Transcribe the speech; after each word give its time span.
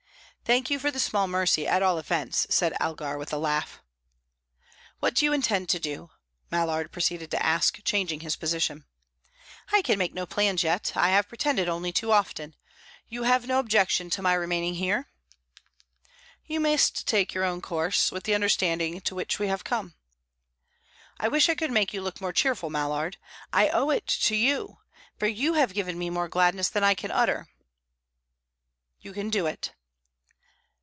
"Thank 0.43 0.69
you 0.69 0.79
for 0.79 0.91
the 0.91 0.99
small 0.99 1.29
mercy, 1.29 1.65
at 1.65 1.81
all 1.81 1.97
events," 1.97 2.45
said 2.49 2.75
Elgar, 2.81 3.17
with 3.17 3.31
a 3.31 3.37
laugh. 3.37 3.81
"What 4.99 5.13
do 5.13 5.23
you 5.23 5.31
intend 5.31 5.69
to 5.69 5.79
do?" 5.79 6.09
Mallard 6.51 6.91
proceeded 6.91 7.31
to 7.31 7.41
ask, 7.41 7.81
changing 7.85 8.19
his 8.19 8.35
position. 8.35 8.83
"I 9.71 9.81
can 9.81 9.97
make 9.97 10.13
no 10.13 10.25
plans 10.25 10.61
yet. 10.61 10.91
I 10.93 11.07
have 11.11 11.29
pretended 11.29 11.67
to 11.67 11.71
only 11.71 11.93
too 11.93 12.11
often. 12.11 12.57
You 13.07 13.23
have 13.23 13.47
no 13.47 13.59
objection 13.59 14.09
to 14.09 14.21
my 14.21 14.33
remaining 14.33 14.73
here?" 14.73 15.07
"You 16.45 16.59
must 16.59 17.07
take 17.07 17.33
your 17.33 17.45
own 17.45 17.61
course 17.61 18.11
with 18.11 18.25
the 18.25 18.35
understanding 18.35 18.99
to 18.99 19.15
which 19.15 19.39
we 19.39 19.47
have 19.47 19.63
come." 19.63 19.93
"I 21.17 21.29
wish 21.29 21.47
I 21.47 21.55
could 21.55 21.71
make 21.71 21.93
you 21.93 22.01
look 22.01 22.19
more 22.19 22.33
cheerful, 22.33 22.69
Mallard. 22.69 23.15
I 23.53 23.69
owe 23.69 23.89
it 23.89 24.05
to 24.05 24.35
you, 24.35 24.79
for 25.17 25.27
you 25.27 25.53
have 25.53 25.73
given 25.73 25.97
me 25.97 26.09
more 26.09 26.27
gladness 26.27 26.67
than 26.67 26.83
I 26.83 26.93
can 26.93 27.09
utter." 27.09 27.47
"You 28.99 29.13
can 29.13 29.29
do 29.29 29.47
it." 29.47 29.71